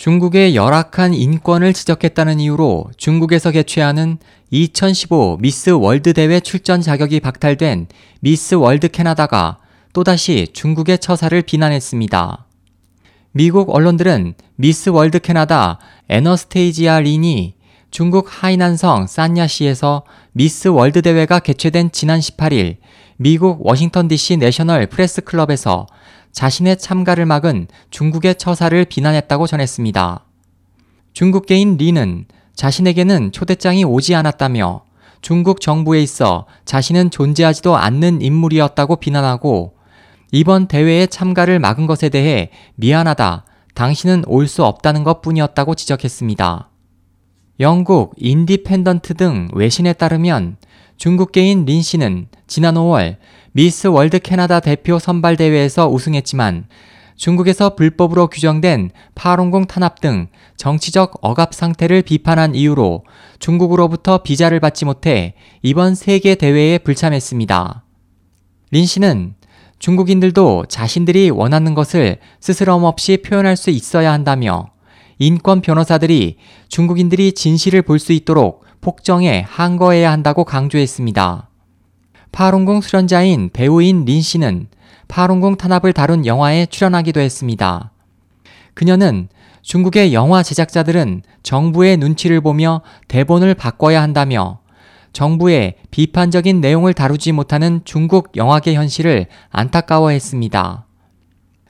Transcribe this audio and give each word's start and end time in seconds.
중국의 0.00 0.56
열악한 0.56 1.12
인권을 1.12 1.74
지적했다는 1.74 2.40
이유로 2.40 2.86
중국에서 2.96 3.50
개최하는 3.50 4.16
2015 4.50 5.36
미스 5.42 5.68
월드 5.68 6.14
대회 6.14 6.40
출전 6.40 6.80
자격이 6.80 7.20
박탈된 7.20 7.86
미스 8.20 8.54
월드 8.54 8.88
캐나다가 8.88 9.58
또다시 9.92 10.46
중국의 10.54 11.00
처사를 11.00 11.42
비난했습니다. 11.42 12.46
미국 13.32 13.74
언론들은 13.74 14.36
미스 14.56 14.88
월드 14.88 15.18
캐나다 15.18 15.78
에너스테이지아 16.08 17.00
린이 17.00 17.56
중국 17.90 18.26
하이난성 18.30 19.06
산야시에서 19.06 20.04
미스 20.32 20.68
월드 20.68 21.02
대회가 21.02 21.40
개최된 21.40 21.92
지난 21.92 22.20
18일 22.20 22.78
미국 23.18 23.66
워싱턴 23.66 24.08
DC 24.08 24.38
내셔널 24.38 24.86
프레스 24.86 25.20
클럽에서 25.20 25.86
자신의 26.32 26.78
참가를 26.78 27.26
막은 27.26 27.66
중국의 27.90 28.36
처사를 28.36 28.84
비난했다고 28.86 29.46
전했습니다. 29.46 30.24
중국계인 31.12 31.76
린은 31.76 32.24
자신에게는 32.54 33.32
초대장이 33.32 33.84
오지 33.84 34.14
않았다며 34.14 34.84
중국 35.22 35.60
정부에 35.60 36.00
있어 36.02 36.46
자신은 36.64 37.10
존재하지도 37.10 37.76
않는 37.76 38.22
인물이었다고 38.22 38.96
비난하고 38.96 39.74
이번 40.32 40.66
대회에 40.66 41.06
참가를 41.06 41.58
막은 41.58 41.86
것에 41.86 42.08
대해 42.08 42.50
미안하다. 42.76 43.44
당신은 43.74 44.24
올 44.26 44.46
수 44.46 44.64
없다는 44.64 45.04
것 45.04 45.20
뿐이었다고 45.20 45.74
지적했습니다. 45.74 46.69
영국 47.60 48.14
인디펜던트 48.16 49.12
등 49.12 49.48
외신에 49.52 49.92
따르면 49.92 50.56
중국계인 50.96 51.66
린 51.66 51.82
씨는 51.82 52.28
지난 52.46 52.74
5월 52.74 53.16
미스 53.52 53.86
월드 53.86 54.18
캐나다 54.18 54.60
대표 54.60 54.98
선발 54.98 55.36
대회에서 55.36 55.86
우승했지만 55.90 56.64
중국에서 57.16 57.74
불법으로 57.74 58.28
규정된 58.28 58.92
파룬궁 59.14 59.66
탄압 59.66 60.00
등 60.00 60.28
정치적 60.56 61.18
억압 61.20 61.52
상태를 61.52 62.00
비판한 62.00 62.54
이유로 62.54 63.04
중국으로부터 63.40 64.22
비자를 64.22 64.58
받지 64.58 64.86
못해 64.86 65.34
이번 65.60 65.94
세계 65.94 66.36
대회에 66.36 66.78
불참했습니다. 66.78 67.84
린 68.70 68.86
씨는 68.86 69.34
중국인들도 69.78 70.64
자신들이 70.70 71.28
원하는 71.28 71.74
것을 71.74 72.20
스스럼 72.40 72.84
없이 72.84 73.18
표현할 73.18 73.58
수 73.58 73.68
있어야 73.68 74.12
한다며 74.12 74.70
인권 75.20 75.60
변호사들이 75.60 76.36
중국인들이 76.68 77.32
진실을 77.32 77.82
볼 77.82 77.98
수 78.00 78.12
있도록 78.14 78.64
폭정에 78.80 79.42
항거해야 79.42 80.10
한다고 80.10 80.44
강조했습니다. 80.44 81.50
파롱공 82.32 82.80
수련자인 82.80 83.50
배우인 83.52 84.06
린 84.06 84.22
씨는 84.22 84.68
파롱공 85.08 85.56
탄압을 85.56 85.92
다룬 85.92 86.24
영화에 86.24 86.64
출연하기도 86.66 87.20
했습니다. 87.20 87.92
그녀는 88.72 89.28
중국의 89.60 90.14
영화 90.14 90.42
제작자들은 90.42 91.22
정부의 91.42 91.98
눈치를 91.98 92.40
보며 92.40 92.80
대본을 93.08 93.54
바꿔야 93.54 94.00
한다며 94.00 94.60
정부의 95.12 95.74
비판적인 95.90 96.62
내용을 96.62 96.94
다루지 96.94 97.32
못하는 97.32 97.82
중국 97.84 98.34
영화계 98.36 98.72
현실을 98.72 99.26
안타까워했습니다. 99.50 100.86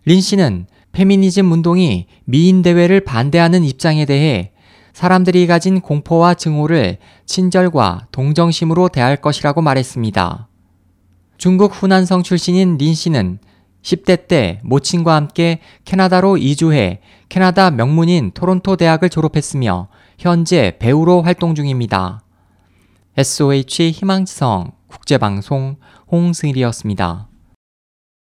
린 0.04 0.20
씨는 0.20 0.66
페미니즘 0.92 1.50
운동이 1.52 2.06
미인 2.24 2.62
대회를 2.62 3.00
반대하는 3.00 3.64
입장에 3.64 4.04
대해 4.04 4.52
사람들이 4.92 5.46
가진 5.46 5.80
공포와 5.80 6.34
증오를 6.34 6.98
친절과 7.26 8.08
동정심으로 8.12 8.88
대할 8.88 9.16
것이라고 9.16 9.62
말했습니다. 9.62 10.48
중국 11.38 11.72
후난성 11.72 12.22
출신인 12.22 12.76
린 12.76 12.94
씨는 12.94 13.38
10대 13.82 14.28
때 14.28 14.60
모친과 14.62 15.14
함께 15.14 15.60
캐나다로 15.84 16.36
이주해 16.36 17.00
캐나다 17.30 17.70
명문인 17.70 18.32
토론토 18.32 18.76
대학을 18.76 19.08
졸업했으며 19.08 19.88
현재 20.18 20.76
배우로 20.78 21.22
활동 21.22 21.54
중입니다. 21.54 22.22
SOH 23.16 23.90
희망지성 23.92 24.72
국제방송 24.86 25.76
홍승일이었습니다. 26.12 27.29